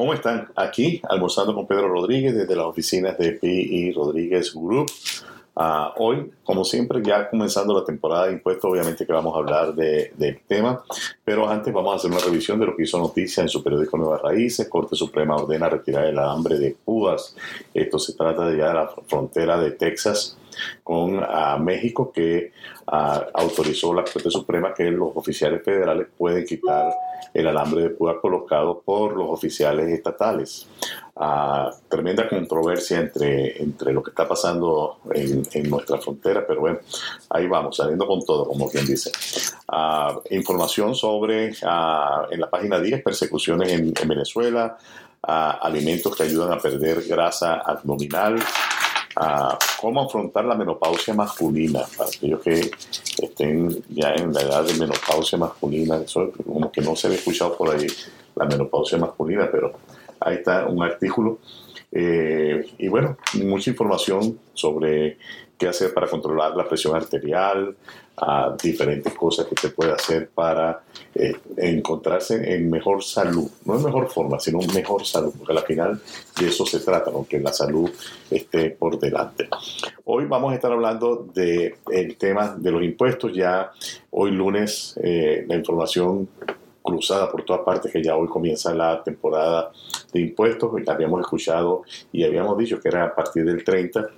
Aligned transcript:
¿cómo 0.00 0.14
están? 0.14 0.48
Aquí 0.56 1.02
almorzando 1.10 1.54
con 1.54 1.66
Pedro 1.66 1.88
Rodríguez 1.88 2.34
desde 2.34 2.56
las 2.56 2.64
oficinas 2.64 3.18
de 3.18 3.32
PI 3.32 3.92
Rodríguez 3.92 4.54
Group. 4.54 4.90
Ah, 5.54 5.92
hoy, 5.98 6.32
como 6.42 6.64
siempre, 6.64 7.02
ya 7.04 7.28
comenzando 7.28 7.78
la 7.78 7.84
temporada 7.84 8.28
de 8.28 8.32
impuestos, 8.32 8.64
obviamente 8.64 9.04
que 9.04 9.12
vamos 9.12 9.36
a 9.36 9.40
hablar 9.40 9.74
de, 9.74 10.10
del 10.16 10.40
tema, 10.48 10.82
pero 11.22 11.46
antes 11.46 11.70
vamos 11.70 11.92
a 11.92 11.96
hacer 11.96 12.10
una 12.10 12.20
revisión 12.20 12.58
de 12.58 12.64
lo 12.64 12.74
que 12.74 12.84
hizo 12.84 12.96
noticia 12.96 13.42
en 13.42 13.50
su 13.50 13.62
periódico 13.62 13.98
Nuevas 13.98 14.22
Raíces. 14.22 14.70
Corte 14.70 14.96
Suprema 14.96 15.36
ordena 15.36 15.68
retirar 15.68 16.06
el 16.06 16.18
alambre 16.18 16.58
de 16.58 16.74
púas. 16.82 17.36
Esto 17.74 17.98
se 17.98 18.14
trata 18.14 18.46
de 18.46 18.56
ya 18.56 18.68
de 18.68 18.74
la 18.74 18.88
frontera 19.06 19.60
de 19.60 19.72
Texas 19.72 20.38
con 20.82 21.22
a 21.22 21.56
México 21.58 22.10
que 22.12 22.52
autorizó 22.86 23.94
la 23.94 24.04
Corte 24.04 24.30
Suprema 24.30 24.74
que 24.74 24.90
los 24.90 25.10
oficiales 25.14 25.62
federales 25.64 26.08
pueden 26.16 26.44
quitar 26.44 26.92
el 27.32 27.46
alambre 27.46 27.82
de 27.82 27.90
púa 27.90 28.20
colocado 28.20 28.80
por 28.80 29.16
los 29.16 29.28
oficiales 29.30 29.88
estatales. 29.88 30.66
tremenda 31.88 32.28
controversia 32.28 32.98
entre, 32.98 33.62
entre 33.62 33.92
lo 33.92 34.02
que 34.02 34.10
está 34.10 34.26
pasando 34.26 34.98
en, 35.14 35.42
en, 35.52 35.70
nuestra 35.70 35.98
frontera, 35.98 36.44
pero 36.46 36.60
bueno, 36.60 36.78
ahí 37.28 37.46
vamos, 37.46 37.76
saliendo 37.76 38.06
con 38.06 38.24
todo, 38.24 38.46
como 38.46 38.68
quien 38.68 38.86
dice. 38.86 39.12
información 40.30 40.94
sobre, 40.94 41.48
en 41.48 42.40
la 42.40 42.50
página 42.50 42.80
10, 42.80 43.02
persecuciones 43.02 43.70
en, 43.70 43.92
en 44.00 44.08
Venezuela, 44.08 44.76
alimentos 45.22 46.16
que 46.16 46.22
ayudan 46.24 46.52
a 46.52 46.58
perder 46.58 47.02
grasa 47.06 47.60
abdominal, 47.60 48.36
cómo 49.80 50.02
afrontar 50.02 50.44
la 50.44 50.54
menopausia 50.54 51.14
masculina 51.14 51.80
para 51.96 52.10
aquellos 52.10 52.40
que 52.40 52.70
estén 53.22 53.82
ya 53.88 54.14
en 54.14 54.32
la 54.32 54.42
edad 54.42 54.64
de 54.64 54.74
menopausia 54.74 55.38
masculina. 55.38 55.96
Eso 55.96 56.32
como 56.46 56.70
que 56.70 56.80
no 56.80 56.96
se 56.96 57.08
ha 57.08 57.12
escuchado 57.12 57.56
por 57.56 57.74
ahí 57.74 57.86
la 58.36 58.44
menopausia 58.44 58.98
masculina, 58.98 59.48
pero 59.50 59.72
ahí 60.20 60.36
está 60.36 60.66
un 60.66 60.82
artículo. 60.82 61.38
Eh, 61.92 62.66
y 62.78 62.88
bueno, 62.88 63.16
mucha 63.34 63.70
información 63.70 64.38
sobre 64.54 65.18
qué 65.60 65.68
hacer 65.68 65.92
para 65.92 66.08
controlar 66.08 66.56
la 66.56 66.66
presión 66.66 66.96
arterial, 66.96 67.76
a 68.16 68.56
diferentes 68.62 69.12
cosas 69.14 69.46
que 69.46 69.54
usted 69.54 69.74
puede 69.74 69.92
hacer 69.92 70.30
para 70.30 70.82
eh, 71.14 71.34
encontrarse 71.58 72.54
en 72.54 72.70
mejor 72.70 73.04
salud, 73.04 73.48
no 73.66 73.76
en 73.76 73.84
mejor 73.84 74.08
forma, 74.08 74.40
sino 74.40 74.58
mejor 74.74 75.04
salud, 75.04 75.34
porque 75.36 75.52
al 75.52 75.64
final 75.64 76.00
de 76.38 76.46
eso 76.46 76.64
se 76.64 76.80
trata, 76.80 77.10
aunque 77.10 77.38
la 77.40 77.52
salud 77.52 77.90
esté 78.30 78.70
por 78.70 78.98
delante. 78.98 79.48
Hoy 80.04 80.24
vamos 80.24 80.52
a 80.52 80.54
estar 80.54 80.72
hablando 80.72 81.26
del 81.34 82.16
tema 82.16 82.56
de 82.56 82.70
los 82.70 82.82
impuestos, 82.82 83.32
ya 83.34 83.70
hoy 84.10 84.30
lunes 84.30 84.98
eh, 85.02 85.44
la 85.46 85.56
información 85.56 86.26
cruzada 86.82 87.30
por 87.30 87.44
todas 87.44 87.62
partes, 87.62 87.92
que 87.92 88.02
ya 88.02 88.16
hoy 88.16 88.28
comienza 88.28 88.74
la 88.74 89.02
temporada 89.02 89.70
de 90.10 90.20
impuestos, 90.20 90.70
habíamos 90.88 91.20
escuchado 91.20 91.82
y 92.12 92.24
habíamos 92.24 92.56
dicho 92.56 92.80
que 92.80 92.88
era 92.88 93.04
a 93.04 93.14
partir 93.14 93.44
del 93.44 93.62
30 93.62 94.08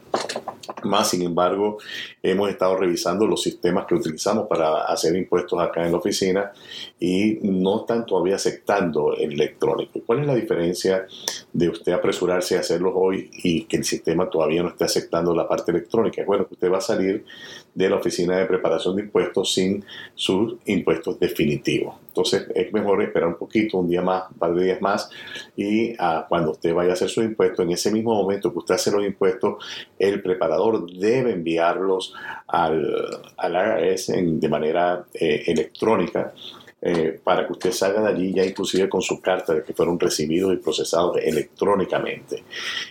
más, 0.84 1.11
sin 1.11 1.23
embargo, 1.23 1.78
hemos 2.23 2.51
estado 2.51 2.77
revisando 2.77 3.27
los 3.27 3.42
sistemas 3.42 3.87
que 3.87 3.95
utilizamos 3.95 4.47
para 4.48 4.84
hacer 4.84 5.17
impuestos 5.17 5.61
acá 5.61 5.84
en 5.84 5.92
la 5.92 5.98
oficina 5.98 6.53
y 6.98 7.39
no 7.42 7.81
están 7.81 8.06
todavía 8.06 8.37
aceptando 8.37 9.15
el 9.15 9.33
electrónico. 9.33 10.00
¿Cuál 10.05 10.20
es 10.20 10.27
la 10.27 10.34
diferencia 10.34 11.06
de 11.53 11.69
usted 11.69 11.93
apresurarse 11.93 12.56
a 12.56 12.61
hacerlo 12.61 12.95
hoy 12.95 13.31
y 13.43 13.65
que 13.65 13.77
el 13.77 13.84
sistema 13.84 14.28
todavía 14.28 14.62
no 14.62 14.70
esté 14.70 14.84
aceptando 14.84 15.34
la 15.34 15.48
parte 15.48 15.70
electrónica? 15.70 16.23
Bueno, 16.25 16.47
que 16.47 16.55
usted 16.55 16.70
va 16.70 16.78
a 16.78 16.83
salir 16.83 17.25
de 17.75 17.89
la 17.89 17.97
oficina 17.97 18.37
de 18.37 18.47
preparación 18.47 18.97
de 18.97 19.03
impuestos 19.03 19.55
sin 19.55 19.84
sus 20.15 20.56
impuestos 20.66 21.19
definitivos. 21.19 21.97
Entonces 22.09 22.47
es 22.55 22.72
mejor 22.72 23.03
esperar 23.03 23.28
un 23.28 23.37
poquito, 23.37 23.78
un 23.78 23.88
día 23.88 24.03
más, 24.03 24.31
un 24.31 24.38
par 24.38 24.55
de 24.55 24.65
días 24.65 24.83
más, 24.83 25.09
y 25.56 25.94
ah, 25.99 26.27
cuando 26.28 26.50
usted 26.50 26.75
vaya 26.75 26.91
a 26.91 26.93
hacer 26.93 27.09
sus 27.09 27.25
impuestos, 27.25 27.65
en 27.65 27.72
ese 27.72 27.91
mismo 27.91 28.15
momento 28.15 28.53
que 28.53 28.59
usted 28.59 28.75
hace 28.75 28.91
los 28.91 29.05
impuestos, 29.05 29.65
el 29.99 30.21
preparador 30.21 30.91
debe 30.93 31.33
enviarlos 31.33 32.15
al, 32.47 33.22
al 33.38 34.41
de 34.41 34.49
manera 34.49 35.06
eh, 35.15 35.44
electrónica. 35.47 36.34
Eh, 36.84 37.21
para 37.22 37.47
que 37.47 37.53
usted 37.53 37.71
salga 37.71 38.03
de 38.03 38.09
allí 38.09 38.34
ya 38.34 38.44
inclusive 38.44 38.89
con 38.89 39.00
su 39.03 39.21
carta 39.21 39.54
de 39.54 39.62
que 39.62 39.72
fueron 39.72 40.00
recibidos 40.00 40.53
y 40.53 40.56
procesados 40.56 41.16
electrónicamente. 41.22 42.43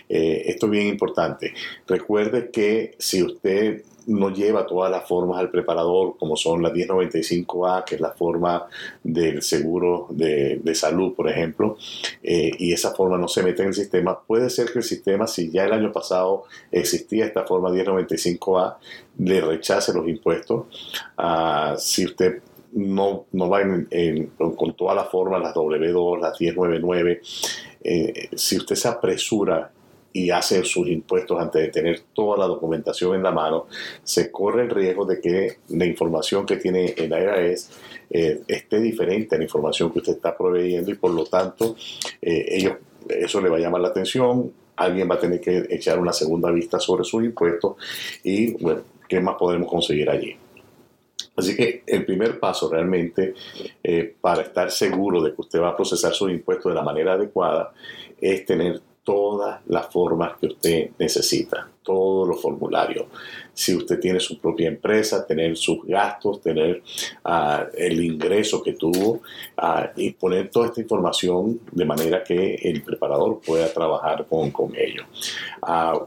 Eh, 0.08 0.44
esto 0.46 0.64
es 0.64 0.72
bien 0.72 0.86
importante. 0.86 1.52
Recuerde 1.86 2.50
que 2.50 2.94
si 2.98 3.22
usted 3.22 3.82
no 4.06 4.30
lleva 4.30 4.66
todas 4.66 4.90
las 4.90 5.06
formas 5.06 5.38
al 5.38 5.50
preparador, 5.50 6.16
como 6.18 6.36
son 6.36 6.62
la 6.62 6.72
1095A, 6.72 7.84
que 7.84 7.96
es 7.96 8.00
la 8.00 8.12
forma 8.12 8.66
del 9.02 9.42
seguro 9.42 10.06
de, 10.10 10.60
salud, 10.74 11.14
por 11.14 11.28
ejemplo, 11.28 11.76
eh, 12.22 12.50
y 12.58 12.72
esa 12.72 12.92
forma 12.92 13.18
no 13.18 13.28
se 13.28 13.42
mete 13.42 13.62
en 13.62 13.68
el 13.68 13.74
sistema, 13.74 14.18
puede 14.20 14.50
ser 14.50 14.72
que 14.72 14.78
el 14.78 14.84
sistema, 14.84 15.26
si 15.26 15.50
ya 15.50 15.64
el 15.64 15.72
año 15.72 15.92
pasado 15.92 16.44
existía 16.70 17.26
esta 17.26 17.44
forma 17.44 17.70
1095A, 17.70 18.76
le 19.18 19.40
rechace 19.40 19.92
los 19.92 20.08
impuestos. 20.08 20.66
Ah, 21.16 21.76
si 21.78 22.06
usted 22.06 22.42
no, 22.72 23.26
no 23.32 23.48
va 23.48 23.60
con 24.56 24.74
todas 24.74 24.96
las 24.96 25.08
formas, 25.08 25.42
las 25.42 25.54
W2, 25.54 26.20
las 26.20 26.40
1099, 26.40 27.20
eh, 27.84 28.28
si 28.34 28.56
usted 28.56 28.76
se 28.76 28.88
apresura 28.88 29.70
y 30.12 30.30
hace 30.30 30.64
sus 30.64 30.88
impuestos 30.88 31.40
antes 31.40 31.62
de 31.62 31.68
tener 31.68 32.00
toda 32.12 32.38
la 32.38 32.46
documentación 32.46 33.14
en 33.14 33.22
la 33.22 33.30
mano, 33.30 33.66
se 34.02 34.30
corre 34.30 34.62
el 34.62 34.70
riesgo 34.70 35.04
de 35.04 35.20
que 35.20 35.56
la 35.68 35.86
información 35.86 36.44
que 36.44 36.56
tiene 36.56 36.94
el 36.96 37.10
IRS 37.10 37.70
eh, 38.10 38.42
esté 38.46 38.80
diferente 38.80 39.34
a 39.34 39.38
la 39.38 39.44
información 39.44 39.90
que 39.90 39.98
usted 40.00 40.14
está 40.14 40.36
proveyendo 40.36 40.90
y 40.90 40.94
por 40.94 41.12
lo 41.12 41.24
tanto 41.24 41.76
eh, 42.20 42.46
ellos, 42.48 42.74
eso 43.08 43.40
le 43.40 43.48
va 43.48 43.56
a 43.56 43.60
llamar 43.60 43.80
la 43.80 43.88
atención, 43.88 44.52
alguien 44.76 45.10
va 45.10 45.14
a 45.14 45.20
tener 45.20 45.40
que 45.40 45.66
echar 45.70 45.98
una 45.98 46.12
segunda 46.12 46.50
vista 46.50 46.78
sobre 46.78 47.04
sus 47.04 47.24
impuestos 47.24 47.76
y 48.22 48.52
bueno, 48.62 48.82
¿qué 49.08 49.20
más 49.20 49.36
podemos 49.36 49.68
conseguir 49.68 50.10
allí? 50.10 50.36
Así 51.34 51.56
que 51.56 51.82
el 51.86 52.04
primer 52.04 52.38
paso 52.38 52.70
realmente 52.70 53.34
eh, 53.82 54.14
para 54.20 54.42
estar 54.42 54.70
seguro 54.70 55.22
de 55.22 55.34
que 55.34 55.40
usted 55.40 55.60
va 55.60 55.70
a 55.70 55.76
procesar 55.76 56.12
sus 56.12 56.30
impuestos 56.30 56.70
de 56.70 56.76
la 56.76 56.82
manera 56.82 57.14
adecuada 57.14 57.72
es 58.20 58.44
tener 58.44 58.80
todas 59.04 59.60
las 59.66 59.86
formas 59.86 60.38
que 60.38 60.46
usted 60.46 60.90
necesita, 60.98 61.68
todos 61.82 62.28
los 62.28 62.40
formularios. 62.40 63.06
Si 63.52 63.74
usted 63.74 63.98
tiene 63.98 64.20
su 64.20 64.38
propia 64.38 64.68
empresa, 64.68 65.26
tener 65.26 65.56
sus 65.56 65.84
gastos, 65.84 66.40
tener 66.40 66.82
ah, 67.24 67.66
el 67.76 68.02
ingreso 68.02 68.62
que 68.62 68.74
tuvo 68.74 69.22
ah, 69.56 69.90
y 69.96 70.10
poner 70.12 70.50
toda 70.50 70.66
esta 70.66 70.80
información 70.80 71.60
de 71.72 71.84
manera 71.84 72.22
que 72.22 72.54
el 72.54 72.82
preparador 72.82 73.40
pueda 73.44 73.72
trabajar 73.72 74.26
con, 74.28 74.50
con. 74.50 74.72
Ah, 75.62 75.98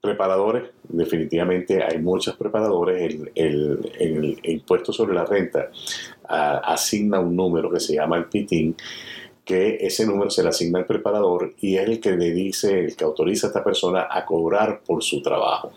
preparadores, 0.00 0.70
definitivamente 0.84 1.82
hay 1.82 1.98
muchos 1.98 2.36
preparadores. 2.36 3.02
El, 3.34 3.90
el 3.98 4.38
impuesto 4.44 4.92
sobre 4.92 5.14
la 5.14 5.24
renta 5.24 5.70
asigna 6.28 7.20
un 7.20 7.34
número 7.34 7.70
que 7.70 7.80
se 7.80 7.94
llama 7.94 8.16
el 8.16 8.26
PITIN 8.26 8.76
que 9.44 9.78
ese 9.80 10.06
número 10.06 10.30
se 10.30 10.42
le 10.42 10.48
asigna 10.48 10.78
al 10.78 10.86
preparador 10.86 11.54
y 11.60 11.76
es 11.76 11.88
el 11.88 12.00
que 12.00 12.12
le 12.12 12.32
dice, 12.32 12.80
el 12.80 12.96
que 12.96 13.04
autoriza 13.04 13.46
a 13.46 13.50
esta 13.50 13.64
persona 13.64 14.08
a 14.10 14.24
cobrar 14.24 14.80
por 14.80 15.02
su 15.02 15.20
trabajo. 15.22 15.72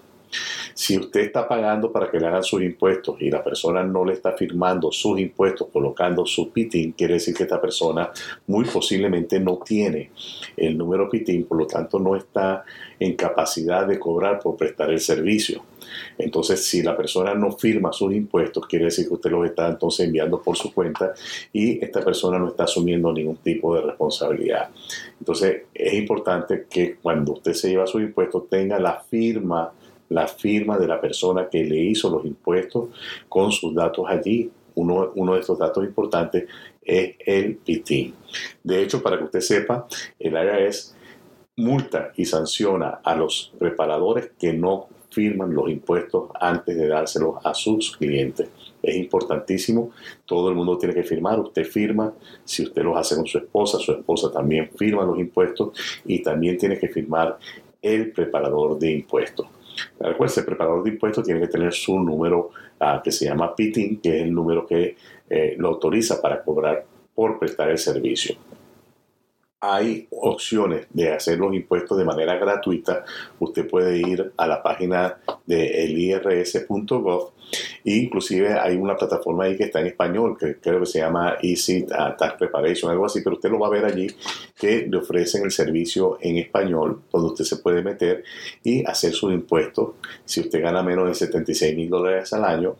Si 0.73 0.97
usted 0.97 1.21
está 1.21 1.47
pagando 1.47 1.91
para 1.91 2.11
que 2.11 2.19
le 2.19 2.27
hagan 2.27 2.43
sus 2.43 2.61
impuestos 2.61 3.19
y 3.21 3.29
la 3.29 3.43
persona 3.43 3.83
no 3.83 4.05
le 4.05 4.13
está 4.13 4.33
firmando 4.33 4.91
sus 4.91 5.19
impuestos 5.19 5.69
colocando 5.71 6.25
su 6.25 6.51
PITIN, 6.51 6.91
quiere 6.91 7.15
decir 7.15 7.33
que 7.33 7.43
esta 7.43 7.59
persona 7.59 8.11
muy 8.47 8.65
posiblemente 8.65 9.39
no 9.39 9.57
tiene 9.57 10.11
el 10.55 10.77
número 10.77 11.09
PITIN, 11.09 11.45
por 11.45 11.57
lo 11.57 11.65
tanto 11.65 11.99
no 11.99 12.15
está 12.15 12.63
en 12.99 13.15
capacidad 13.15 13.87
de 13.87 13.97
cobrar 13.97 14.39
por 14.39 14.55
prestar 14.55 14.91
el 14.91 14.99
servicio. 14.99 15.63
Entonces, 16.17 16.65
si 16.65 16.81
la 16.81 16.95
persona 16.95 17.33
no 17.33 17.51
firma 17.51 17.93
sus 17.93 18.13
impuestos, 18.13 18.65
quiere 18.67 18.85
decir 18.85 19.07
que 19.07 19.13
usted 19.13 19.31
los 19.31 19.45
está 19.45 19.67
entonces 19.67 20.05
enviando 20.05 20.41
por 20.41 20.57
su 20.57 20.73
cuenta 20.73 21.13
y 21.53 21.83
esta 21.83 22.03
persona 22.03 22.39
no 22.39 22.49
está 22.49 22.63
asumiendo 22.63 23.11
ningún 23.11 23.37
tipo 23.37 23.75
de 23.75 23.81
responsabilidad. 23.81 24.69
Entonces, 25.19 25.63
es 25.73 25.93
importante 25.93 26.65
que 26.69 26.95
cuando 26.95 27.33
usted 27.33 27.53
se 27.53 27.69
lleva 27.69 27.87
sus 27.87 28.01
impuestos 28.01 28.49
tenga 28.49 28.79
la 28.79 28.99
firma 28.99 29.71
la 30.09 30.27
firma 30.27 30.77
de 30.77 30.87
la 30.87 31.01
persona 31.01 31.49
que 31.49 31.63
le 31.63 31.77
hizo 31.77 32.09
los 32.09 32.25
impuestos 32.25 32.89
con 33.27 33.51
sus 33.51 33.73
datos 33.73 34.05
allí. 34.07 34.49
Uno, 34.75 35.11
uno 35.15 35.33
de 35.33 35.39
estos 35.39 35.57
datos 35.57 35.83
importantes 35.83 36.45
es 36.83 37.15
el 37.25 37.57
PITIN. 37.57 38.13
De 38.63 38.81
hecho, 38.81 39.01
para 39.01 39.17
que 39.17 39.25
usted 39.25 39.41
sepa, 39.41 39.87
el 40.19 40.33
IRS 40.33 40.95
multa 41.57 42.11
y 42.15 42.25
sanciona 42.25 42.99
a 43.03 43.15
los 43.15 43.51
preparadores 43.57 44.31
que 44.39 44.53
no 44.53 44.87
firman 45.09 45.53
los 45.53 45.69
impuestos 45.69 46.29
antes 46.39 46.77
de 46.77 46.87
dárselos 46.87 47.35
a 47.43 47.53
sus 47.53 47.95
clientes. 47.97 48.49
Es 48.81 48.95
importantísimo, 48.95 49.91
todo 50.25 50.49
el 50.49 50.55
mundo 50.55 50.77
tiene 50.77 50.93
que 50.93 51.03
firmar, 51.03 51.39
usted 51.39 51.65
firma, 51.65 52.13
si 52.43 52.63
usted 52.63 52.83
los 52.83 52.95
hace 52.95 53.15
con 53.15 53.25
su 53.25 53.37
esposa, 53.39 53.79
su 53.79 53.91
esposa 53.91 54.31
también 54.31 54.69
firma 54.77 55.03
los 55.03 55.19
impuestos 55.19 55.77
y 56.05 56.21
también 56.21 56.57
tiene 56.57 56.77
que 56.77 56.87
firmar 56.87 57.37
el 57.81 58.11
preparador 58.11 58.77
de 58.77 58.91
impuestos. 58.91 59.47
Recuerde, 59.99 60.33
el 60.37 60.45
preparador 60.45 60.83
de 60.83 60.89
impuestos 60.91 61.23
tiene 61.23 61.39
que 61.39 61.47
tener 61.47 61.73
su 61.73 61.99
número 61.99 62.49
ah, 62.79 63.01
que 63.03 63.11
se 63.11 63.25
llama 63.25 63.55
PITIN, 63.55 63.99
que 63.99 64.17
es 64.17 64.23
el 64.23 64.33
número 64.33 64.65
que 64.65 64.95
eh, 65.29 65.55
lo 65.57 65.69
autoriza 65.69 66.21
para 66.21 66.43
cobrar 66.43 66.85
por 67.13 67.39
prestar 67.39 67.69
el 67.69 67.77
servicio. 67.77 68.35
Hay 69.59 70.07
opciones 70.11 70.87
de 70.91 71.11
hacer 71.11 71.39
los 71.39 71.53
impuestos 71.53 71.97
de 71.97 72.05
manera 72.05 72.35
gratuita. 72.37 73.03
Usted 73.39 73.67
puede 73.67 73.97
ir 73.97 74.33
a 74.37 74.47
la 74.47 74.61
página 74.61 75.17
de 75.45 75.83
elirs.gov 75.85 77.31
e 77.83 77.95
inclusive 77.95 78.53
hay 78.53 78.75
una 78.75 78.95
plataforma 78.95 79.45
ahí 79.45 79.55
que 79.55 79.65
está 79.65 79.79
en 79.79 79.87
español, 79.87 80.37
que 80.37 80.55
creo 80.57 80.81
que 80.81 80.85
se 80.85 80.99
llama 80.99 81.37
Easy 81.41 81.85
Tax 81.85 82.33
Preparation, 82.37 82.91
algo 82.91 83.05
así, 83.05 83.21
pero 83.21 83.35
usted 83.35 83.49
lo 83.49 83.59
va 83.59 83.67
a 83.67 83.71
ver 83.71 83.85
allí 83.85 84.07
que 84.57 84.87
le 84.89 84.97
ofrecen 84.97 85.43
el 85.43 85.51
servicio 85.51 86.17
en 86.21 86.37
español, 86.37 87.01
donde 87.11 87.27
usted 87.29 87.45
se 87.45 87.57
puede 87.57 87.81
meter 87.81 88.23
y 88.63 88.85
hacer 88.85 89.13
sus 89.13 89.31
impuestos. 89.31 89.91
Si 90.25 90.41
usted 90.41 90.61
gana 90.61 90.83
menos 90.83 91.07
de 91.07 91.15
76 91.15 91.75
mil 91.75 91.89
dólares 91.89 92.33
al 92.33 92.43
año 92.43 92.75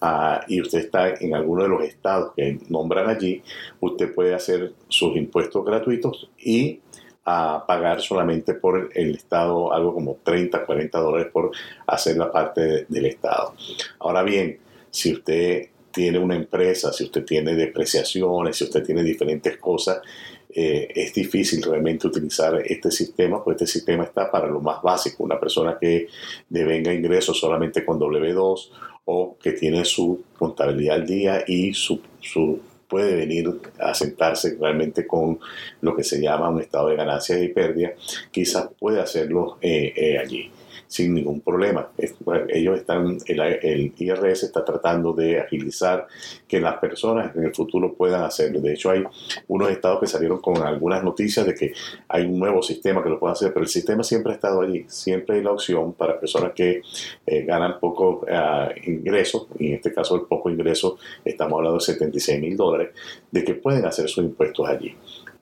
uh, 0.00 0.40
y 0.46 0.60
usted 0.60 0.78
está 0.78 1.14
en 1.14 1.34
alguno 1.34 1.62
de 1.62 1.68
los 1.68 1.82
estados 1.82 2.32
que 2.36 2.58
nombran 2.68 3.08
allí, 3.08 3.42
usted 3.80 4.14
puede 4.14 4.34
hacer 4.34 4.72
sus 4.88 5.16
impuestos 5.16 5.64
gratuitos 5.64 6.30
y 6.38 6.80
a 7.24 7.64
pagar 7.66 8.00
solamente 8.00 8.54
por 8.54 8.90
el 8.94 9.14
Estado 9.14 9.72
algo 9.72 9.94
como 9.94 10.18
30, 10.22 10.64
40 10.66 10.98
dólares 10.98 11.32
por 11.32 11.52
hacer 11.86 12.16
la 12.16 12.32
parte 12.32 12.86
del 12.88 13.06
Estado. 13.06 13.54
Ahora 14.00 14.22
bien, 14.22 14.58
si 14.90 15.12
usted 15.12 15.68
tiene 15.92 16.18
una 16.18 16.34
empresa, 16.34 16.92
si 16.92 17.04
usted 17.04 17.24
tiene 17.24 17.54
depreciaciones, 17.54 18.56
si 18.56 18.64
usted 18.64 18.82
tiene 18.82 19.02
diferentes 19.04 19.58
cosas, 19.58 20.00
eh, 20.54 20.88
es 20.94 21.14
difícil 21.14 21.62
realmente 21.62 22.06
utilizar 22.06 22.60
este 22.66 22.90
sistema, 22.90 23.42
pues 23.42 23.56
este 23.56 23.66
sistema 23.66 24.04
está 24.04 24.30
para 24.30 24.48
lo 24.48 24.60
más 24.60 24.82
básico. 24.82 25.22
Una 25.24 25.38
persona 25.38 25.78
que 25.80 26.08
devenga 26.48 26.92
ingresos 26.92 27.38
solamente 27.38 27.84
con 27.84 27.98
W2 27.98 28.70
o 29.04 29.36
que 29.38 29.52
tiene 29.52 29.84
su 29.84 30.24
contabilidad 30.38 30.96
al 30.96 31.06
día 31.06 31.44
y 31.46 31.72
su, 31.72 32.00
su 32.20 32.60
puede 32.92 33.16
venir 33.16 33.50
a 33.78 33.94
sentarse 33.94 34.54
realmente 34.60 35.06
con 35.06 35.40
lo 35.80 35.96
que 35.96 36.04
se 36.04 36.20
llama 36.20 36.50
un 36.50 36.60
estado 36.60 36.88
de 36.88 36.96
ganancias 36.96 37.40
y 37.40 37.48
pérdida, 37.48 37.92
quizás 38.30 38.68
puede 38.78 39.00
hacerlo 39.00 39.56
eh, 39.62 39.94
eh, 39.96 40.18
allí 40.18 40.50
sin 40.92 41.14
ningún 41.14 41.40
problema. 41.40 41.88
ellos 42.50 42.76
están, 42.76 43.16
el, 43.26 43.92
IRS 43.96 44.42
está 44.42 44.62
tratando 44.62 45.14
de 45.14 45.40
agilizar 45.40 46.06
que 46.46 46.60
las 46.60 46.76
personas 46.76 47.34
en 47.34 47.44
el 47.44 47.54
futuro 47.54 47.94
puedan 47.94 48.22
hacerlo. 48.24 48.60
De 48.60 48.74
hecho, 48.74 48.90
hay 48.90 49.02
unos 49.48 49.70
estados 49.70 50.00
que 50.00 50.06
salieron 50.06 50.42
con 50.42 50.58
algunas 50.58 51.02
noticias 51.02 51.46
de 51.46 51.54
que 51.54 51.72
hay 52.08 52.26
un 52.26 52.38
nuevo 52.38 52.62
sistema 52.62 53.02
que 53.02 53.08
lo 53.08 53.18
pueden 53.18 53.32
hacer, 53.32 53.54
pero 53.54 53.64
el 53.64 53.70
sistema 53.70 54.04
siempre 54.04 54.32
ha 54.32 54.34
estado 54.34 54.60
allí. 54.60 54.84
Siempre 54.86 55.36
hay 55.36 55.42
la 55.42 55.52
opción 55.52 55.94
para 55.94 56.20
personas 56.20 56.52
que 56.52 56.82
eh, 57.24 57.42
ganan 57.42 57.80
poco 57.80 58.26
uh, 58.28 58.90
ingreso, 58.90 59.48
y 59.58 59.68
en 59.68 59.74
este 59.76 59.94
caso 59.94 60.14
el 60.16 60.22
poco 60.22 60.50
ingreso, 60.50 60.98
estamos 61.24 61.56
hablando 61.56 61.78
de 61.78 61.84
76 61.86 62.38
mil 62.38 62.54
dólares, 62.54 62.90
de 63.30 63.42
que 63.42 63.54
pueden 63.54 63.86
hacer 63.86 64.10
sus 64.10 64.24
impuestos 64.24 64.68
allí. 64.68 64.94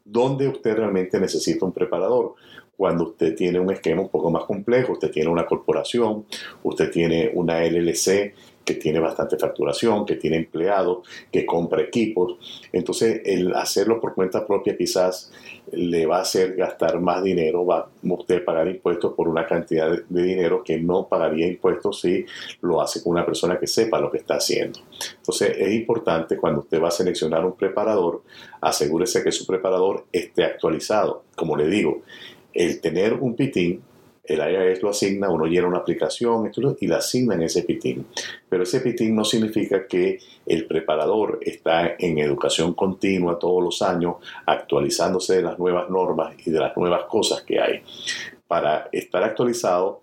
¿Dónde 0.05 0.47
usted 0.47 0.77
realmente 0.77 1.19
necesita 1.19 1.65
un 1.65 1.73
preparador? 1.73 2.35
Cuando 2.81 3.05
usted 3.05 3.37
tiene 3.37 3.61
un 3.61 3.71
esquema 3.71 4.01
un 4.01 4.09
poco 4.09 4.31
más 4.31 4.45
complejo, 4.45 4.95
usted 4.95 5.11
tiene 5.11 5.29
una 5.29 5.45
corporación, 5.45 6.25
usted 6.63 6.91
tiene 6.91 7.31
una 7.35 7.63
LLC 7.63 8.33
que 8.65 8.73
tiene 8.77 9.01
bastante 9.01 9.37
facturación, 9.37 10.07
que 10.07 10.17
tiene 10.17 10.39
empleados, 10.39 11.07
que 11.31 11.45
compra 11.45 11.83
equipos. 11.83 12.39
Entonces, 12.73 13.21
el 13.27 13.55
hacerlo 13.55 14.01
por 14.01 14.15
cuenta 14.15 14.47
propia 14.47 14.79
quizás 14.79 15.31
le 15.73 16.07
va 16.07 16.19
a 16.19 16.23
hacer 16.23 16.57
gastar 16.57 17.01
más 17.01 17.23
dinero, 17.23 17.67
va 17.67 17.81
a 17.81 17.89
usted 18.03 18.43
pagar 18.43 18.67
impuestos 18.69 19.13
por 19.13 19.29
una 19.29 19.47
cantidad 19.47 19.99
de 20.09 20.23
dinero 20.23 20.65
que 20.65 20.79
no 20.79 21.07
pagaría 21.07 21.47
impuestos 21.47 22.01
si 22.01 22.25
lo 22.63 22.81
hace 22.81 23.03
con 23.03 23.13
una 23.13 23.27
persona 23.27 23.59
que 23.59 23.67
sepa 23.67 24.01
lo 24.01 24.11
que 24.11 24.19
está 24.19 24.37
haciendo. 24.37 24.81
Entonces, 25.17 25.55
es 25.59 25.71
importante 25.75 26.39
cuando 26.39 26.61
usted 26.61 26.81
va 26.81 26.89
a 26.89 26.93
seleccionar 26.93 27.45
un 27.45 27.57
preparador, 27.57 28.23
asegúrese 28.63 29.23
que 29.23 29.33
su 29.33 29.45
preparador 29.45 30.07
esté 30.11 30.45
actualizado. 30.45 31.25
Como 31.37 31.57
le 31.57 31.67
digo, 31.67 32.01
el 32.53 32.81
tener 32.81 33.15
un 33.15 33.35
PITIN, 33.35 33.83
el 34.25 34.39
IRS 34.39 34.83
lo 34.83 34.91
asigna, 34.91 35.29
uno 35.29 35.47
llena 35.47 35.67
una 35.67 35.79
aplicación 35.79 36.51
y 36.81 36.87
la 36.87 36.99
asigna 36.99 37.35
en 37.35 37.43
ese 37.43 37.63
PITIN. 37.63 38.07
Pero 38.49 38.63
ese 38.63 38.81
PITIN 38.81 39.15
no 39.15 39.25
significa 39.25 39.87
que 39.87 40.19
el 40.47 40.67
preparador 40.67 41.41
está 41.43 41.97
en 41.99 42.19
educación 42.19 42.75
continua 42.75 43.39
todos 43.39 43.63
los 43.63 43.83
años, 43.83 44.17
actualizándose 44.47 45.37
de 45.37 45.43
las 45.43 45.59
nuevas 45.59 45.91
normas 45.91 46.35
y 46.47 46.51
de 46.51 46.61
las 46.61 46.77
nuevas 46.77 47.05
cosas 47.05 47.43
que 47.43 47.61
hay. 47.61 47.83
Para 48.47 48.89
estar 48.93 49.23
actualizado, 49.25 50.03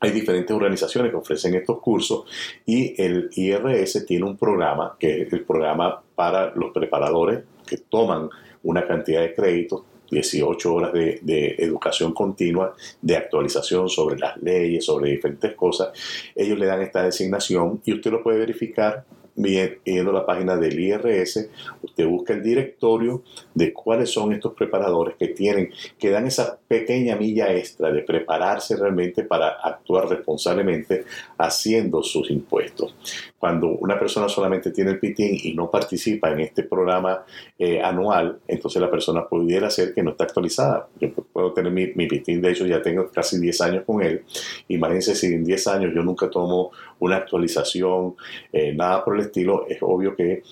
hay 0.00 0.10
diferentes 0.10 0.54
organizaciones 0.54 1.10
que 1.10 1.16
ofrecen 1.16 1.54
estos 1.54 1.80
cursos 1.80 2.24
y 2.64 3.00
el 3.00 3.30
IRS 3.34 4.04
tiene 4.06 4.24
un 4.24 4.36
programa, 4.36 4.96
que 4.98 5.22
es 5.22 5.32
el 5.32 5.44
programa 5.44 6.02
para 6.14 6.54
los 6.54 6.72
preparadores 6.72 7.44
que 7.66 7.78
toman 7.78 8.28
una 8.62 8.86
cantidad 8.86 9.20
de 9.22 9.34
créditos 9.34 9.82
18 10.10 10.74
horas 10.74 10.92
de, 10.92 11.54
educación 11.58 12.12
continua, 12.12 12.74
de 13.00 13.16
actualización 13.16 13.88
sobre 13.88 14.18
las 14.18 14.36
leyes, 14.42 14.84
sobre 14.84 15.10
diferentes 15.10 15.54
cosas. 15.54 15.88
Ellos 16.34 16.58
le 16.58 16.66
dan 16.66 16.82
esta 16.82 17.02
designación 17.02 17.80
y 17.84 17.92
usted 17.92 18.10
lo 18.10 18.22
puede 18.22 18.38
verificar 18.38 19.04
viendo 19.36 20.12
la 20.12 20.24
página 20.24 20.56
del 20.56 20.78
IRS, 20.78 21.48
usted 21.82 22.06
busca 22.06 22.32
el 22.32 22.42
directorio 22.42 23.22
de 23.54 23.72
cuáles 23.72 24.10
son 24.10 24.32
estos 24.32 24.54
preparadores 24.54 25.16
que 25.16 25.28
tienen, 25.28 25.70
que 25.98 26.10
dan 26.10 26.26
esa 26.26 26.58
pequeña 26.66 27.16
milla 27.16 27.52
extra 27.54 27.92
de 27.92 28.02
prepararse 28.02 28.76
realmente 28.76 29.22
para 29.24 29.48
actuar 29.48 30.08
responsablemente 30.08 31.04
haciendo 31.38 32.02
sus 32.02 32.30
impuestos. 32.30 32.94
Cuando 33.38 33.68
una 33.68 33.98
persona 33.98 34.28
solamente 34.28 34.70
tiene 34.70 34.92
el 34.92 34.98
PITIN 34.98 35.38
y 35.42 35.54
no 35.54 35.70
participa 35.70 36.32
en 36.32 36.40
este 36.40 36.62
programa 36.62 37.24
eh, 37.58 37.80
anual, 37.80 38.38
entonces 38.48 38.80
la 38.80 38.90
persona 38.90 39.26
pudiera 39.28 39.70
ser 39.70 39.92
que 39.92 40.02
no 40.02 40.12
está 40.12 40.24
actualizada. 40.24 40.88
Yo 40.98 41.12
puedo 41.12 41.52
tener 41.52 41.70
mi, 41.70 41.88
mi 41.94 42.06
PITIN, 42.06 42.40
de 42.40 42.50
hecho 42.50 42.66
ya 42.66 42.80
tengo 42.80 43.08
casi 43.10 43.38
10 43.38 43.60
años 43.60 43.84
con 43.84 44.02
él. 44.02 44.22
Imagínense 44.68 45.14
si 45.14 45.26
en 45.26 45.44
10 45.44 45.66
años 45.68 45.92
yo 45.94 46.02
nunca 46.02 46.30
tomo 46.30 46.70
una 47.00 47.16
actualización, 47.16 48.14
eh, 48.52 48.72
nada 48.72 49.04
por 49.04 49.16
el 49.16 49.22
estilo, 49.22 49.66
es 49.68 49.78
obvio 49.80 50.14
que 50.16 50.42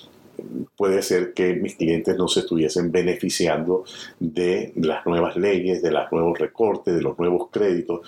puede 0.77 1.03
ser 1.03 1.33
que 1.33 1.55
mis 1.55 1.77
clientes 1.77 2.17
no 2.17 2.29
se 2.29 2.41
estuviesen 2.41 2.91
beneficiando 2.91 3.85
de 4.19 4.73
las 4.77 5.07
nuevas 5.07 5.37
leyes, 5.37 5.83
de 5.83 5.91
los 5.91 6.11
nuevos 6.11 6.39
recortes, 6.39 6.95
de 6.95 7.03
los 7.03 7.19
nuevos 7.19 7.49
créditos, 7.51 8.01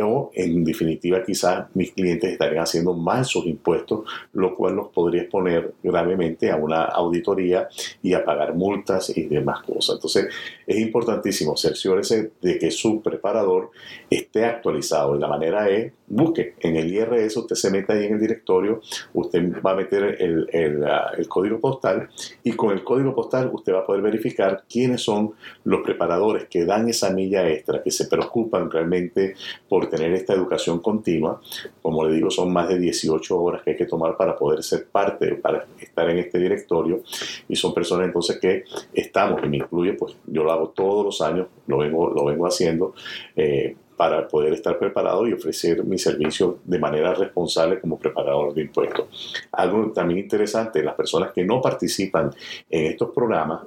o 0.00 0.30
en 0.34 0.64
definitiva 0.64 1.22
quizás 1.24 1.66
mis 1.74 1.92
clientes 1.92 2.32
estarían 2.32 2.62
haciendo 2.62 2.94
mal 2.94 3.24
sus 3.24 3.46
impuestos, 3.46 4.04
lo 4.32 4.54
cual 4.54 4.76
los 4.76 4.88
podría 4.88 5.22
exponer 5.22 5.74
gravemente 5.82 6.50
a 6.50 6.56
una 6.56 6.84
auditoría 6.84 7.68
y 8.02 8.14
a 8.14 8.24
pagar 8.24 8.54
multas 8.54 9.16
y 9.16 9.24
demás 9.24 9.62
cosas. 9.62 9.96
Entonces 9.96 10.28
es 10.66 10.78
importantísimo 10.78 11.56
cerciórese 11.56 12.32
de 12.40 12.58
que 12.58 12.70
su 12.70 13.02
preparador 13.02 13.70
esté 14.10 14.44
actualizado 14.44 15.16
y 15.16 15.20
la 15.20 15.28
manera 15.28 15.68
es 15.68 15.92
busque 16.12 16.54
en 16.60 16.76
el 16.76 16.92
IRS, 16.92 17.38
usted 17.38 17.56
se 17.56 17.70
mete 17.70 17.94
ahí 17.94 18.04
en 18.04 18.14
el 18.14 18.20
directorio, 18.20 18.82
usted 19.14 19.62
va 19.64 19.72
a 19.72 19.76
meter 19.76 20.18
el, 20.20 20.84
ah, 20.84 21.10
el 21.16 21.26
código 21.26 21.58
postal 21.58 22.10
y 22.44 22.52
con 22.52 22.70
el 22.70 22.84
código 22.84 23.14
postal 23.14 23.50
usted 23.52 23.72
va 23.72 23.80
a 23.80 23.86
poder 23.86 24.02
verificar 24.02 24.64
quiénes 24.68 25.00
son 25.00 25.32
los 25.64 25.80
preparadores 25.80 26.48
que 26.48 26.66
dan 26.66 26.86
esa 26.88 27.10
milla 27.10 27.48
extra, 27.48 27.82
que 27.82 27.90
se 27.90 28.06
preocupan 28.06 28.70
realmente 28.70 29.34
por 29.68 29.88
tener 29.88 30.12
esta 30.12 30.34
educación 30.34 30.80
continua. 30.80 31.40
Como 31.80 32.04
le 32.06 32.14
digo, 32.14 32.30
son 32.30 32.52
más 32.52 32.68
de 32.68 32.78
18 32.78 33.40
horas 33.40 33.62
que 33.62 33.70
hay 33.70 33.76
que 33.76 33.86
tomar 33.86 34.16
para 34.16 34.36
poder 34.36 34.62
ser 34.62 34.86
parte, 34.86 35.34
para 35.36 35.66
estar 35.80 36.10
en 36.10 36.18
este 36.18 36.38
directorio 36.38 37.02
y 37.48 37.56
son 37.56 37.72
personas 37.72 38.06
entonces 38.06 38.38
que 38.38 38.64
estamos, 38.92 39.40
y 39.42 39.48
me 39.48 39.56
incluye, 39.56 39.94
pues 39.94 40.14
yo 40.26 40.44
lo 40.44 40.52
hago 40.52 40.68
todos 40.68 41.06
los 41.06 41.20
años, 41.22 41.46
lo 41.66 41.78
vengo, 41.78 42.10
lo 42.10 42.26
vengo 42.26 42.46
haciendo. 42.46 42.94
Eh, 43.34 43.76
para 44.02 44.26
poder 44.26 44.54
estar 44.54 44.80
preparado 44.80 45.28
y 45.28 45.32
ofrecer 45.32 45.84
mi 45.84 45.96
servicio 45.96 46.58
de 46.64 46.76
manera 46.76 47.14
responsable 47.14 47.78
como 47.78 48.00
preparador 48.00 48.52
de 48.52 48.62
impuestos. 48.62 49.32
Algo 49.52 49.92
también 49.92 50.18
interesante, 50.18 50.82
las 50.82 50.96
personas 50.96 51.30
que 51.32 51.44
no 51.44 51.60
participan 51.60 52.32
en 52.68 52.86
estos 52.86 53.10
programas 53.10 53.60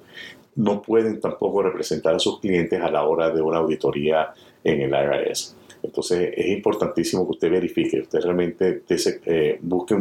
no 0.56 0.82
pueden 0.82 1.22
tampoco 1.22 1.63
representar 1.63 2.15
a 2.15 2.20
sus 2.20 2.42
clientes 2.42 2.82
a 2.82 2.92
la 2.92 3.06
hora 3.06 3.30
de 3.30 3.42
una 3.42 3.60
auditoría 3.60 4.34
en 4.62 4.82
el 4.82 4.89
IRS. 4.89 5.56
Entonces 5.82 6.34
es 6.36 6.48
importantísimo 6.48 7.24
que 7.24 7.32
usted 7.32 7.50
verifique, 7.50 8.01
usted 8.01 8.20
realmente 8.20 8.84
eh, 8.89 9.58
busque, 9.62 9.96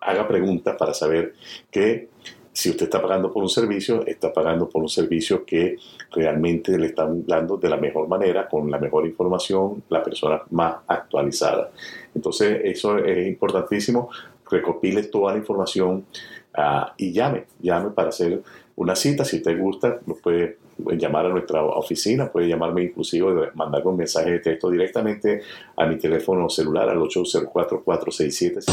haga 0.00 0.28
preguntas 0.28 0.76
para 0.78 0.92
saber 0.92 1.32
que 1.70 2.10
si 2.56 2.70
usted 2.70 2.84
está 2.84 3.02
pagando 3.02 3.30
por 3.30 3.42
un 3.42 3.50
servicio, 3.50 4.06
está 4.06 4.32
pagando 4.32 4.66
por 4.66 4.80
un 4.80 4.88
servicio 4.88 5.44
que 5.44 5.76
realmente 6.10 6.78
le 6.78 6.86
están 6.86 7.26
dando 7.26 7.58
de 7.58 7.68
la 7.68 7.76
mejor 7.76 8.08
manera, 8.08 8.48
con 8.48 8.70
la 8.70 8.78
mejor 8.78 9.04
información, 9.04 9.82
la 9.90 10.02
persona 10.02 10.40
más 10.52 10.76
actualizada. 10.86 11.70
Entonces, 12.14 12.62
eso 12.64 12.96
es 12.96 13.28
importantísimo. 13.28 14.08
Recopile 14.50 15.02
toda 15.02 15.32
la 15.32 15.38
información 15.38 16.06
ah, 16.54 16.94
y 16.96 17.12
llame, 17.12 17.44
llame 17.60 17.90
para 17.90 18.08
hacer 18.08 18.42
una 18.76 18.96
cita. 18.96 19.22
Si 19.26 19.36
usted 19.36 19.60
gusta, 19.60 20.00
lo 20.06 20.14
puede 20.14 20.56
llamar 20.96 21.26
a 21.26 21.28
nuestra 21.28 21.62
oficina, 21.62 22.32
puede 22.32 22.48
llamarme 22.48 22.84
inclusive, 22.84 23.50
mandarme 23.52 23.90
un 23.90 23.98
mensaje 23.98 24.30
de 24.30 24.38
texto 24.38 24.70
directamente 24.70 25.42
a 25.76 25.84
mi 25.84 25.98
teléfono 25.98 26.48
celular 26.48 26.88
al 26.88 27.00
804-467 27.00 28.64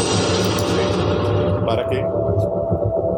para 1.66 1.90
que 1.90 2.02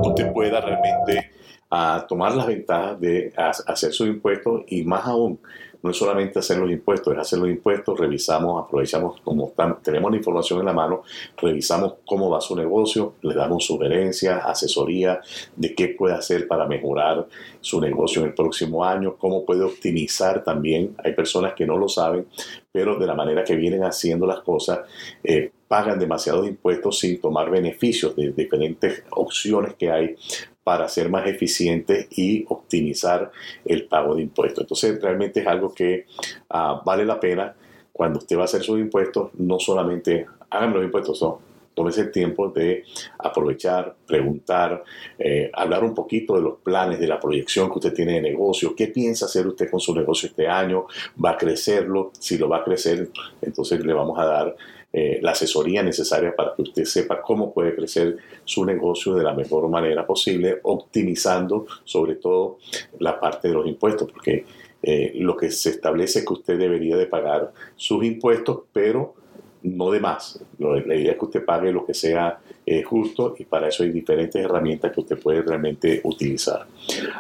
usted 0.10 0.32
pueda 0.34 0.62
realmente 0.62 1.32
a 1.70 2.06
tomar 2.08 2.36
las 2.36 2.48
ventajas 2.48 3.00
de 3.00 3.34
hacer 3.36 3.92
sus 3.92 4.08
impuestos 4.08 4.64
y 4.68 4.84
más 4.84 5.06
aún 5.06 5.40
no 5.86 5.92
es 5.92 5.98
solamente 5.98 6.40
hacer 6.40 6.58
los 6.58 6.72
impuestos, 6.72 7.14
es 7.14 7.20
hacer 7.20 7.38
los 7.38 7.48
impuestos, 7.48 8.00
revisamos, 8.00 8.66
aprovechamos 8.66 9.22
como 9.22 9.54
tenemos 9.84 10.10
la 10.10 10.18
información 10.18 10.60
en 10.60 10.66
la 10.66 10.74
mano, 10.74 11.04
revisamos 11.38 11.98
cómo 12.08 12.28
va 12.28 12.42
su 12.42 12.56
negocio, 12.56 13.14
le 13.22 13.36
damos 13.36 13.66
sugerencias, 13.66 14.44
asesoría 14.44 15.22
de 15.56 15.76
qué 15.76 15.90
puede 15.90 16.16
hacer 16.16 16.48
para 16.48 16.66
mejorar 16.66 17.28
su 17.62 17.80
negocio 17.80 18.24
en 18.24 18.30
el 18.30 18.34
próximo 18.34 18.84
año, 18.84 19.16
cómo 19.16 19.46
puede 19.46 19.64
optimizar 19.64 20.44
también. 20.44 20.96
Hay 21.04 21.14
personas 21.14 21.54
que 21.54 21.68
no 21.68 21.78
lo 21.78 21.88
saben, 21.88 22.26
pero 22.72 22.98
de 22.98 23.06
la 23.06 23.14
manera 23.14 23.44
que 23.44 23.56
vienen 23.56 23.84
haciendo 23.84 24.26
las 24.26 24.40
cosas, 24.40 24.80
eh, 25.24 25.52
pagan 25.68 26.00
demasiados 26.00 26.48
impuestos 26.48 27.00
sin 27.00 27.20
tomar 27.20 27.50
beneficios 27.50 28.16
de 28.16 28.32
diferentes 28.32 29.04
opciones 29.12 29.74
que 29.76 29.92
hay 29.92 30.16
para 30.64 30.90
ser 30.90 31.10
más 31.10 31.28
eficiente 31.28 32.08
y 32.12 32.46
optimizar 32.50 33.32
el 33.64 33.86
pago 33.86 34.16
de 34.16 34.24
impuestos. 34.24 34.64
Entonces, 34.64 35.02
realmente 35.02 35.42
es 35.42 35.48
algo 35.48 35.74
que 35.74 36.08
ah, 36.50 36.82
vale 36.84 37.06
la 37.06 37.20
pena 37.20 37.56
cuando 37.92 38.20
usted 38.20 38.36
va 38.38 38.42
a 38.42 38.46
hacer 38.46 38.64
sus 38.64 38.80
impuestos, 38.80 39.32
no 39.36 39.60
solamente 39.60 40.26
hagan 40.50 40.74
los 40.74 40.84
impuestos, 40.84 41.22
no, 41.22 41.40
tómese 41.76 42.02
el 42.02 42.12
tiempo 42.12 42.50
de 42.50 42.84
aprovechar, 43.20 43.96
preguntar, 44.08 44.84
eh, 45.20 45.52
hablar 45.54 45.84
un 45.84 45.94
poquito 45.94 46.36
de 46.36 46.42
los 46.42 46.58
planes, 46.60 47.00
de 47.00 47.08
la 47.08 47.20
proyección 47.20 47.70
que 47.70 47.76
usted 47.76 47.94
tiene 47.94 48.14
de 48.14 48.22
negocio, 48.22 48.76
qué 48.76 48.88
piensa 48.88 49.26
hacer 49.26 49.46
usted 49.46 49.70
con 49.70 49.80
su 49.80 49.94
negocio 49.94 50.30
este 50.30 50.48
año, 50.48 50.88
va 51.24 51.32
a 51.32 51.38
crecerlo, 51.38 52.12
si 52.18 52.38
lo 52.38 52.50
va 52.50 52.58
a 52.58 52.64
crecer, 52.64 53.10
entonces 53.42 53.86
le 53.86 53.94
vamos 53.94 54.18
a 54.18 54.26
dar 54.26 54.56
eh, 54.98 55.20
la 55.22 55.32
asesoría 55.32 55.84
necesaria 55.84 56.34
para 56.34 56.54
que 56.56 56.62
usted 56.62 56.86
sepa 56.86 57.22
cómo 57.22 57.54
puede 57.54 57.76
crecer 57.76 58.16
su 58.46 58.64
negocio 58.64 59.14
de 59.14 59.26
la 59.26 59.34
mejor 59.34 59.68
manera 59.68 60.08
posible, 60.08 60.62
optimizando 60.64 61.66
sobre 61.84 62.16
todo 62.16 62.60
la 63.00 63.20
parte 63.20 63.50
de 63.50 63.56
los 63.56 63.68
impuestos, 63.68 64.10
porque 64.10 64.46
eh, 64.82 65.12
lo 65.16 65.36
que 65.36 65.52
se 65.52 65.72
establece 65.72 66.20
es 66.20 66.26
que 66.26 66.32
usted 66.32 66.58
debería 66.58 66.96
de 66.96 67.08
pagar 67.08 67.52
sus 67.76 68.06
impuestos, 68.06 68.62
pero 68.72 69.16
no 69.64 69.92
de 69.92 70.00
más. 70.00 70.40
La 70.60 70.96
idea 70.96 71.12
es 71.12 71.18
que 71.18 71.26
usted 71.26 71.44
pague 71.44 71.74
lo 71.74 71.86
que 71.86 71.94
sea 71.94 72.40
eh, 72.66 72.82
justo 72.84 73.36
y 73.38 73.44
para 73.44 73.68
eso 73.68 73.84
hay 73.84 73.90
diferentes 73.90 74.42
herramientas 74.42 74.94
que 74.94 75.02
usted 75.02 75.20
puede 75.20 75.42
realmente 75.42 76.00
utilizar. 76.06 76.68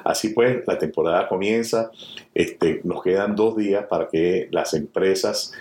Así 0.06 0.30
pues, 0.30 0.66
la 0.66 0.78
temporada 0.78 1.28
comienza, 1.28 1.92
este, 2.34 2.80
nos 2.86 3.04
quedan 3.04 3.36
dos 3.36 3.58
días 3.58 3.86
para 3.90 4.08
que 4.08 4.48
las 4.52 4.74
empresas 4.76 5.52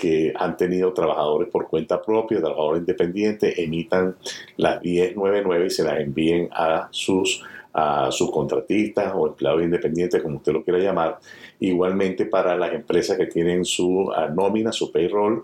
que 0.00 0.32
han 0.34 0.56
tenido 0.56 0.92
trabajadores 0.94 1.48
por 1.48 1.68
cuenta 1.68 2.00
propia, 2.00 2.38
trabajadores 2.38 2.80
independientes, 2.80 3.58
emitan 3.58 4.16
las 4.56 4.82
1099 4.82 5.66
y 5.66 5.70
se 5.70 5.84
las 5.84 6.00
envíen 6.00 6.48
a 6.52 6.88
sus, 6.90 7.44
a 7.74 8.10
sus 8.10 8.30
contratistas 8.30 9.12
o 9.14 9.28
empleados 9.28 9.62
independientes, 9.62 10.22
como 10.22 10.38
usted 10.38 10.52
lo 10.52 10.64
quiera 10.64 10.78
llamar. 10.78 11.18
Igualmente 11.60 12.24
para 12.24 12.56
las 12.56 12.72
empresas 12.72 13.18
que 13.18 13.26
tienen 13.26 13.66
su 13.66 14.10
ah, 14.16 14.28
nómina, 14.28 14.72
su 14.72 14.90
payroll, 14.90 15.42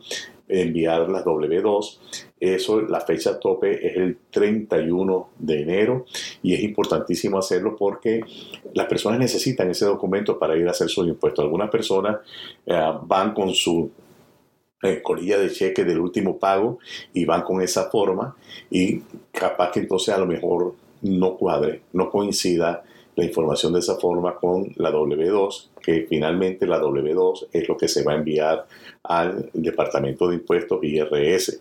enviar 0.49 1.09
las 1.11 1.25
W2. 1.25 1.99
Eso, 2.41 2.81
la 2.81 3.01
fecha 3.01 3.39
tope 3.39 3.87
es 3.87 3.97
el 3.97 4.17
31 4.31 5.29
de 5.39 5.63
enero 5.63 6.07
y 6.43 6.55
es 6.55 6.63
importantísimo 6.63 7.39
hacerlo 7.39 7.77
porque 7.77 8.23
las 8.73 8.87
personas 8.87 9.19
necesitan 9.19 9.71
ese 9.71 9.85
documento 9.85 10.39
para 10.39 10.57
ir 10.57 10.67
a 10.67 10.71
hacer 10.71 10.89
sus 10.89 11.07
impuestos. 11.07 11.45
Algunas 11.45 11.71
personas 11.71 12.19
eh, 12.65 12.93
van 13.03 13.35
con 13.35 13.51
su 13.55 13.91
eh, 14.87 15.02
colilla 15.02 15.38
de 15.38 15.50
cheque 15.50 15.85
del 15.85 16.00
último 16.00 16.38
pago 16.38 16.78
y 17.12 17.25
van 17.25 17.43
con 17.43 17.61
esa 17.61 17.90
forma 17.90 18.37
y 18.71 19.00
capaz 19.33 19.73
que 19.73 19.81
entonces 19.81 20.14
a 20.14 20.19
lo 20.19 20.26
mejor 20.26 20.75
no 21.02 21.37
cuadre, 21.37 21.83
no 21.93 22.11
coincida 22.11 22.83
la 23.16 23.25
información 23.25 23.73
de 23.73 23.81
esa 23.81 23.97
forma 23.97 24.37
con 24.37 24.73
la 24.76 24.93
W2, 24.93 25.69
que 25.83 26.07
finalmente 26.09 26.66
la 26.66 26.81
W2 26.81 27.49
es 27.52 27.69
lo 27.69 27.76
que 27.76 27.88
se 27.88 28.05
va 28.05 28.12
a 28.12 28.16
enviar 28.16 28.66
al 29.02 29.50
Departamento 29.55 30.28
de 30.28 30.37
Impuestos 30.37 30.78
IRS. 30.83 31.61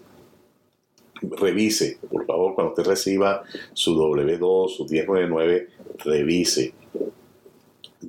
Revise, 1.22 1.98
por 2.12 2.26
favor, 2.26 2.56
cuando 2.56 2.74
usted 2.74 2.86
reciba 2.86 3.44
su 3.72 3.96
W2, 3.96 4.70
su 4.70 4.86
1099, 4.86 5.70
revise 6.04 6.74